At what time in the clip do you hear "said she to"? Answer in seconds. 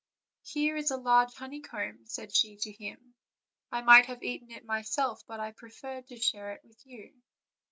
2.09-2.71